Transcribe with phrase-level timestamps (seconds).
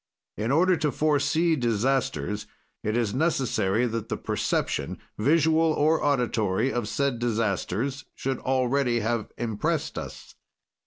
[0.35, 2.47] "In order to foresee disasters
[2.81, 9.31] it is necessary that the perception visual or auditory of said disasters should already have
[9.37, 10.33] imprest us.